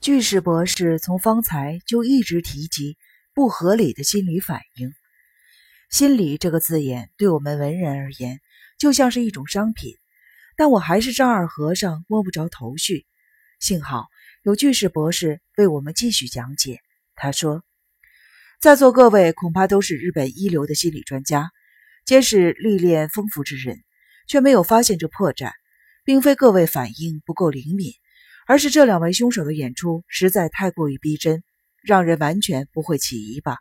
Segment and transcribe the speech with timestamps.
[0.00, 2.96] 巨石博士从方才就一直提及
[3.34, 4.92] 不合理的心理反应。
[5.90, 8.40] 心理这个字眼对我们文人而言，
[8.78, 9.96] 就像是一种商品。
[10.56, 13.06] 但我还是丈二和尚摸不着头绪。
[13.58, 14.06] 幸好
[14.44, 16.78] 有巨石博士为我们继续讲解。
[17.16, 17.64] 他说
[18.60, 21.50] ：“在座各位恐怕都是日本一流的心理专家，
[22.04, 23.82] 皆是历练丰富之人，
[24.28, 25.52] 却没有发现这破绽，
[26.04, 27.92] 并非各位反应不够灵敏。”
[28.48, 31.44] 而是这两位凶手的演出实在太过于逼真，
[31.82, 33.58] 让人完全不会起疑吧？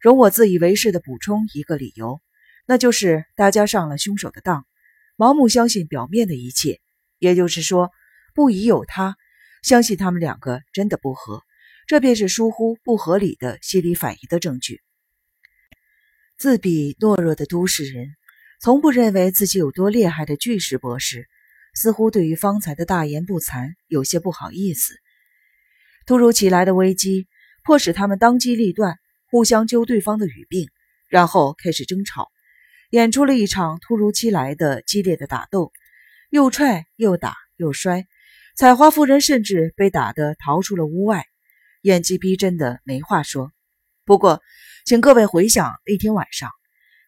[0.00, 2.22] 容我自以为是的补充一个理由，
[2.64, 4.64] 那就是大家上了凶手的当，
[5.18, 6.80] 盲目相信表面的一切，
[7.18, 7.90] 也就是说，
[8.34, 9.18] 不疑有他，
[9.62, 11.42] 相信他们两个真的不和，
[11.86, 14.80] 这便是疏忽不合理的心理反应的证据。
[16.38, 18.06] 自比懦弱的都市人，
[18.58, 21.28] 从不认为自己有多厉害的巨石博士。
[21.74, 24.94] 似乎对于方才的大言不惭有些不好意思。
[26.06, 27.28] 突如其来的危机
[27.64, 28.98] 迫使他们当机立断，
[29.30, 30.68] 互相揪对方的语病，
[31.08, 32.28] 然后开始争吵，
[32.90, 35.72] 演出了一场突如其来的激烈的打斗，
[36.28, 38.06] 又踹又打又摔，
[38.56, 41.24] 采花夫人甚至被打得逃出了屋外，
[41.82, 43.52] 演技逼真的没话说。
[44.04, 44.42] 不过，
[44.84, 46.50] 请各位回想那天晚上，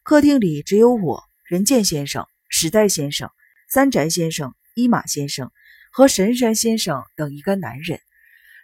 [0.04, 3.28] 客厅里只有我、任健先生、史代先生。
[3.74, 5.50] 三宅先生、伊马先生
[5.90, 7.98] 和神山先生等一干男人，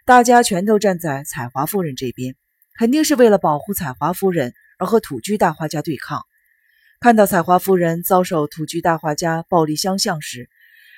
[0.05, 2.37] 大家全都站在彩华夫人这边，
[2.79, 6.21] 肯定是为了保护彩华夫人而和土居大画家对抗。
[7.01, 10.49] 看到彩华夫人遭受土居大画家暴力相向时，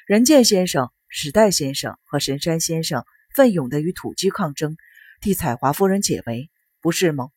[0.06, 3.04] 仁健先生、史代先生和神山先生
[3.34, 4.78] 奋勇地与土居抗争，
[5.22, 6.52] 替彩华夫人解围，
[6.84, 7.30] 不是吗？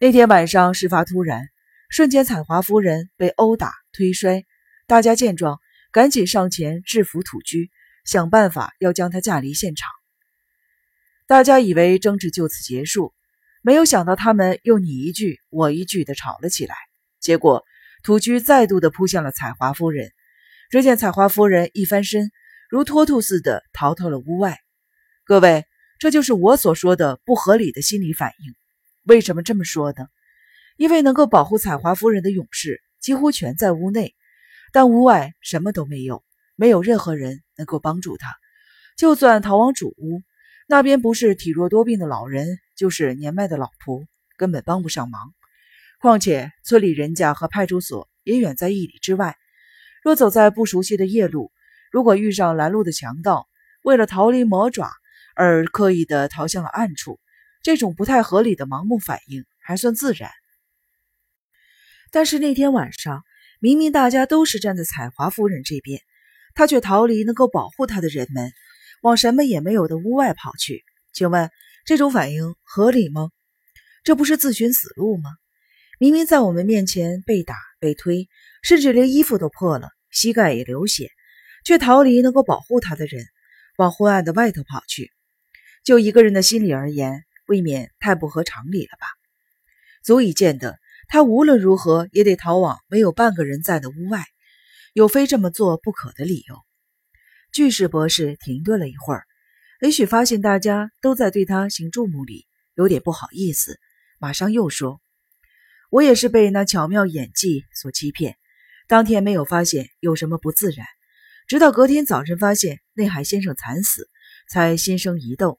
[0.00, 1.48] 那天晚上事发突然，
[1.88, 4.44] 瞬间彩华夫人被殴打、推摔，
[4.86, 5.58] 大家见状。
[5.90, 7.70] 赶紧上前制服土居，
[8.04, 9.88] 想办法要将他架离现场。
[11.26, 13.14] 大家以为争执就此结束，
[13.62, 16.74] 没有想到他们又你一句我一句的吵了起来。
[17.20, 17.64] 结果
[18.02, 20.10] 土居再度的扑向了彩华夫人，
[20.70, 22.30] 只见彩华夫人一翻身，
[22.70, 24.58] 如脱兔似的逃到了屋外。
[25.24, 25.64] 各位，
[25.98, 28.54] 这就是我所说的不合理的心理反应。
[29.04, 30.06] 为什么这么说呢？
[30.76, 34.14] 因为能够保护彩华夫人的勇士几乎全在屋内。
[34.72, 36.24] 但屋外什么都没有，
[36.56, 38.36] 没有任何人能够帮助他。
[38.96, 40.22] 就算逃往主屋，
[40.66, 44.06] 那边不是体弱多病的老人，就是年迈的老仆，
[44.36, 45.34] 根本帮不上忙。
[46.00, 49.36] 况且村里人家和派出所也远在一里之外。
[50.02, 51.52] 若走在不熟悉的夜路，
[51.90, 53.48] 如果遇上拦路的强盗，
[53.82, 54.90] 为了逃离魔爪
[55.34, 57.18] 而刻意的逃向了暗处，
[57.62, 60.30] 这种不太合理的盲目反应还算自然。
[62.10, 63.24] 但是那天晚上。
[63.60, 66.00] 明明大家都是站在彩华夫人这边，
[66.54, 68.52] 他却逃离能够保护他的人们，
[69.02, 70.84] 往什么也没有的屋外跑去。
[71.12, 71.50] 请问
[71.84, 73.30] 这种反应合理吗？
[74.04, 75.30] 这不是自寻死路吗？
[75.98, 78.28] 明明在我们面前被打、被推，
[78.62, 81.10] 甚至连衣服都破了，膝盖也流血，
[81.64, 83.26] 却逃离能够保护他的人，
[83.76, 85.10] 往昏暗的外头跑去。
[85.82, 89.08] 就一个人的心理而言，未免太不合常理了吧？
[90.04, 90.78] 足以见得。
[91.10, 94.26] 他无论如何也得逃往没有半个人在的屋外，
[94.92, 96.56] 有非这么做不可的理由。
[97.50, 99.24] 巨石博士停顿了一会儿，
[99.80, 103.80] 也许发现大家都在对他行注目礼，有点不好意思，
[104.18, 105.00] 马上又说
[105.88, 108.36] ：“我也是被那巧妙演技所欺骗，
[108.86, 110.86] 当天没有发现有什么不自然，
[111.46, 114.10] 直到隔天早晨发现内海先生惨死，
[114.50, 115.58] 才心生疑窦。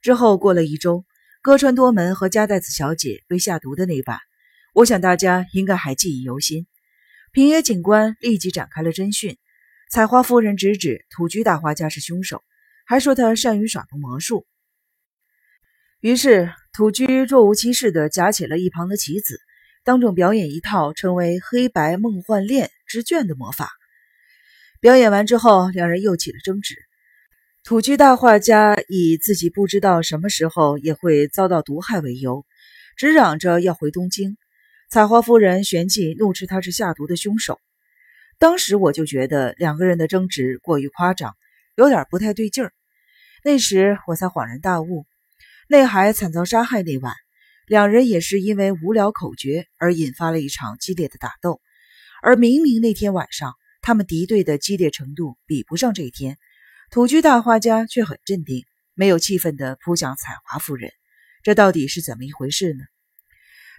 [0.00, 1.04] 之后过了一周，
[1.42, 4.18] 歌川多门和加代子小姐被下毒的那晚。”
[4.72, 6.66] 我想大家应该还记忆犹新。
[7.30, 9.36] 平野警官立即展开了侦讯。
[9.90, 12.42] 采花夫人直指土居大画家是凶手，
[12.86, 14.46] 还说他善于耍弄魔术。
[16.00, 19.38] 于是土居若无其事地夹起了一旁的棋子，
[19.84, 23.70] 当众表演一套称为“黑白梦幻恋之卷”的魔法。
[24.80, 26.74] 表演完之后，两人又起了争执。
[27.62, 32.46] 土居大画家以自己不知道什么时候也会遭到毒害为由，
[32.96, 34.38] 直嚷着要回东京。
[34.92, 37.58] 采花夫人旋即怒斥他是下毒的凶手。
[38.38, 41.34] 当时我就觉得两个人的争执过于夸张，
[41.76, 42.74] 有点不太对劲儿。
[43.42, 45.06] 那时我才恍然大悟，
[45.66, 47.14] 内海惨遭杀害那晚，
[47.66, 51.62] 两人也是因为无聊口诀而引发了一场激烈的打斗。
[52.22, 56.36] 而明明那天晚上他们敌对的激烈程度比不上这一天，
[56.90, 60.92] 土居大画家却很镇定，没有气愤地扑向采花夫人。
[61.42, 62.84] 这到底是怎么一回事呢？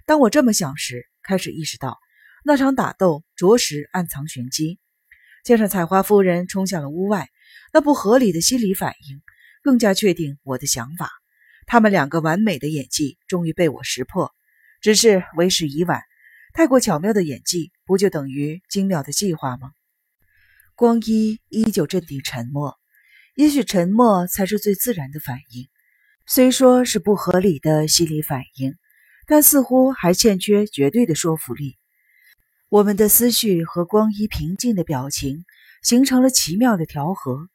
[0.06, 1.98] 当我这么想时，开始意识到
[2.44, 4.78] 那场打斗着实暗藏玄机。
[5.44, 7.28] 加上采花夫人冲向了屋外，
[7.72, 9.22] 那不合理的心理反应，
[9.62, 11.10] 更加确定我的想法。
[11.66, 14.34] 他们两个完美的演技终于被我识破，
[14.80, 16.02] 只是为时已晚。
[16.52, 19.72] 太过巧妙的演技，不就等于精妙的计划吗？
[20.74, 22.78] 光一依旧镇定沉默，
[23.36, 25.68] 也许沉默才是最自然的反应。
[26.26, 28.74] 虽说是不合理的心理反应，
[29.26, 31.76] 但似乎还欠缺绝对的说服力。
[32.68, 35.44] 我们的思绪和光一平静的表情
[35.82, 37.48] 形成了奇妙的调和，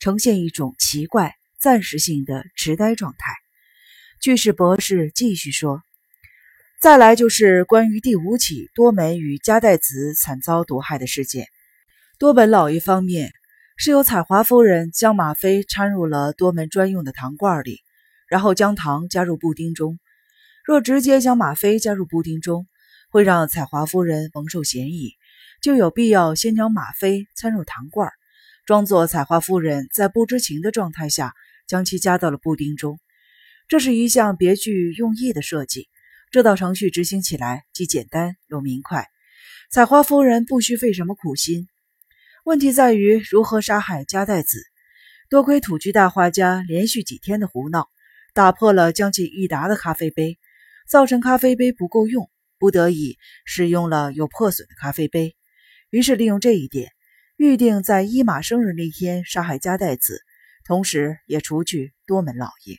[0.00, 3.32] 呈现一种奇怪、暂时性的痴呆状态。
[4.20, 5.82] 巨士博士继续说
[6.80, 11.46] ：“再来就是关于第五起多门与加代子惨遭毒害的事件。
[12.18, 13.32] 多本老爷方面
[13.76, 17.80] 是由彩华夫人将吗啡掺入了多门专用的糖罐里，
[18.28, 19.98] 然后将糖加入布丁中。
[20.64, 22.66] 若直接将吗啡加入布丁中，
[23.10, 25.12] 会让彩华夫人蒙受嫌疑，
[25.60, 28.10] 就有必要先将吗啡掺入糖罐，
[28.64, 31.34] 装作彩华夫人在不知情的状态下
[31.66, 32.98] 将其加到了布丁中。”
[33.68, 35.90] 这是一项别具用意的设计，
[36.30, 39.06] 这道程序执行起来既简单又明快。
[39.70, 41.68] 采花夫人不需费什么苦心，
[42.44, 44.62] 问题在于如何杀害加代子。
[45.28, 47.88] 多亏土居大画家连续几天的胡闹，
[48.32, 50.38] 打破了将近一打的咖啡杯，
[50.88, 55.34] 造成咖啡杯不够用，不得已使用了有破损的咖啡杯。
[55.90, 56.90] 于是利用这一点，
[57.36, 60.20] 预定在伊玛生日那天杀害加代子，
[60.66, 62.76] 同时也除去多门老爷。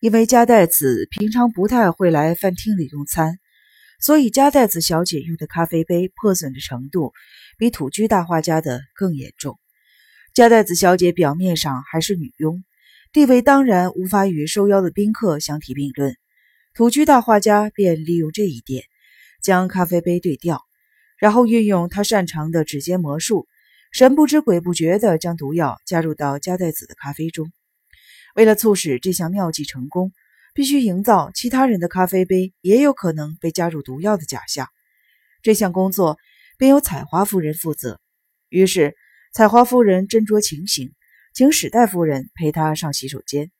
[0.00, 3.38] 因为加代子平常不太会来饭厅里用餐，
[4.00, 7.12] 所以加代子小姐用的咖啡杯破损的程度
[7.56, 9.60] 比土居大画家的更严重。
[10.34, 12.64] 加代子小姐表面上还是女佣，
[13.12, 16.16] 地位当然无法与受邀的宾客相提并论。
[16.74, 18.84] 土居大画家便利用这一点，
[19.42, 20.62] 将咖啡杯对调，
[21.18, 23.46] 然后运用他擅长的指尖魔术，
[23.92, 27.52] 神不知鬼不觉地将毒药加入到加代子的咖啡中。
[28.34, 30.14] 为了促使这项妙计成功，
[30.54, 34.66] 必须营造其他人的咖啡杯也有可能被加入毒药的假象。
[35.42, 36.16] 这项工作
[36.56, 38.00] 便由采花夫人负责。
[38.48, 38.96] 于是，
[39.34, 40.94] 采花夫人斟酌情形，
[41.34, 43.50] 请史代夫人陪她上洗手间，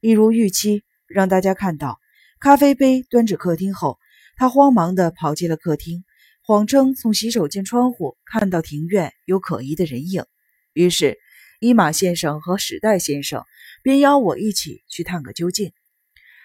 [0.00, 2.00] 一如预期，让大家看到
[2.44, 3.98] 咖啡杯端至客厅后，
[4.36, 6.04] 他慌忙地跑进了客厅，
[6.42, 10.26] 谎称从洗手间窗户看到庭院有可疑的人影。
[10.74, 11.16] 于是，
[11.58, 13.42] 伊玛先生和史代先生。
[13.82, 15.72] 便邀我一起去探个究竟。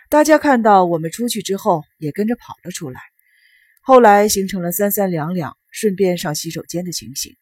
[0.10, 3.02] 大家看到我们出去之后，也跟着跑了出来。
[3.82, 7.36] 后来形成了三三两两，顺便上洗手间的情形。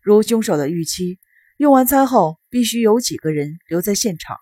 [0.00, 1.18] 如凶手的预期，
[1.56, 4.36] 用完餐后必须有几个人留在现场。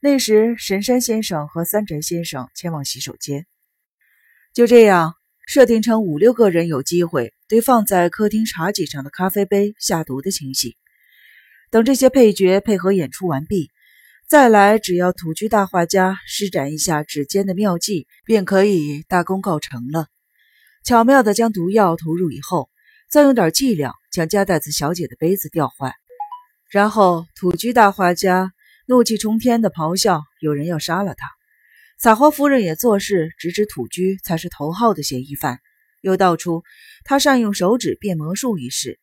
[0.00, 3.46] 那时，神山先生和三宅先生前往洗手间。
[4.54, 5.14] 就这样
[5.46, 10.74] 设定成五六个人有机会对放在客厅茶几上的咖啡杯下毒的情形。
[11.70, 13.70] 等这些配角配合演出完毕。
[14.28, 20.06] 再来，只要土居大画家施展一下指尖的妙计，便可以大功告成了。
[20.84, 22.70] 巧妙地将毒药投入以后，
[23.08, 25.92] 再用点伎俩将加代子小姐的杯子调换，
[26.70, 28.52] 然后土居大画家
[28.90, 31.28] 怒气冲天的咆哮：“有人要杀了他！”
[32.00, 35.60] 撒花夫人也做事直指土居才是头号的嫌疑犯，
[36.00, 36.62] 又道出
[37.04, 38.98] 他善用手指变魔术一事。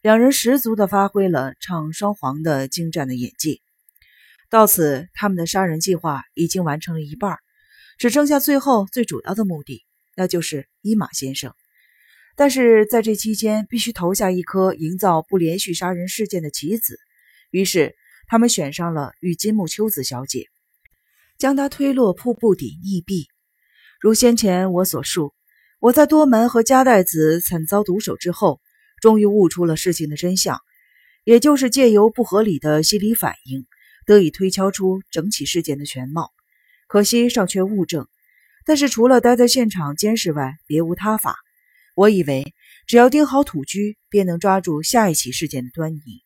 [0.00, 3.60] 两人十足的发挥了唱双簧的精湛的演技。
[4.48, 7.36] 到此，他们的杀人计划已经完成了一半，
[7.98, 9.84] 只剩下最后最主要的目的，
[10.16, 11.52] 那就是伊马先生。
[12.36, 16.98] 但是在这期间，必须投下一颗营造不连续杀人事件的棋子。
[17.50, 17.94] 于是，
[18.26, 20.46] 他们选上了玉金木秋子小姐，
[21.38, 23.26] 将她推落瀑布底溺毙。
[24.00, 25.34] 如先前我所述，
[25.78, 28.60] 我在多门和加代子惨遭毒手之后，
[29.00, 30.60] 终于悟出了事情的真相，
[31.24, 33.66] 也就是借由不合理的心理反应。
[34.04, 36.30] 得以推敲出整起事件的全貌，
[36.86, 38.06] 可惜尚缺物证。
[38.64, 41.36] 但是除了待在现场监视外，别无他法。
[41.96, 42.54] 我以为
[42.86, 46.25] 只要盯好土居，便能抓住下一起事件的端倪。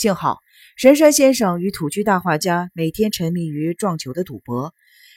[0.00, 0.38] 幸好
[0.78, 4.72] 神山先生与土居大画家每天沉迷于撞球的赌博，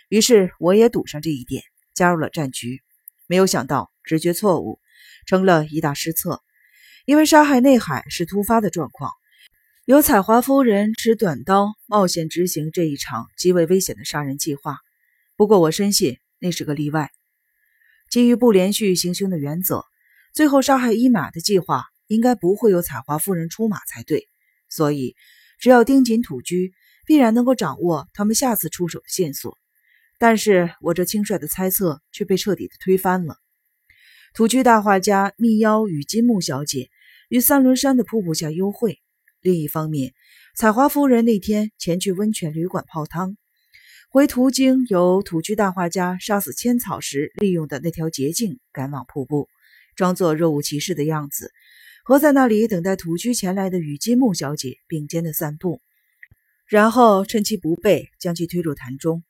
[0.09, 1.63] 于是我也赌上这一点，
[1.93, 2.81] 加入了战局。
[3.25, 4.81] 没有想到直觉错误，
[5.25, 6.41] 成了一大失策。
[7.05, 9.09] 因为杀害内海是突发的状况。
[9.85, 14.79] 由彩华夫人持短刀冒险执行这一场极为危险的杀人计划，
[15.37, 17.09] 不过我深信那是个例外。
[18.09, 19.85] 基于不连续行凶的原则，
[20.33, 24.27] 最后杀害伊玛的计划应该不会由彩华夫人出马才对。
[24.75, 25.15] 所以，
[25.59, 26.73] 只要盯紧土居，
[27.05, 29.59] 必然能够掌握他们下次出手的线索。
[30.17, 33.37] 但是我这轻率的猜测却被彻底的推翻了。
[34.33, 36.89] 土居大画家密邀与金木小姐
[37.29, 38.99] 于三轮山的瀑布下幽会。
[39.41, 40.13] 另一方面，
[40.55, 43.37] 彩华夫人那天前去温泉旅馆泡汤，
[44.09, 49.49] 回途经由土居大画家杀死千草时利用的那条捷径赶往瀑布，
[49.95, 51.51] 装作若无其事的样子，
[52.05, 55.79] 和在那里等待土居前来的雨金木小姐并肩的散步，
[56.67, 59.23] 然后趁其不备将其推入潭中，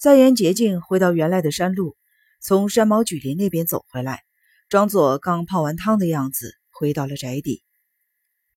[0.00, 1.96] 再沿捷径回到原来的山路，
[2.40, 4.24] 从山毛榉林那边走回来，
[4.68, 7.62] 装作刚泡完汤的样子回到了宅邸。